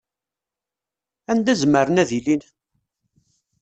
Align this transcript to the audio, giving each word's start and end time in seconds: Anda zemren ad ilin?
Anda 1.31 1.53
zemren 1.61 2.01
ad 2.01 2.09
ilin? 2.17 2.43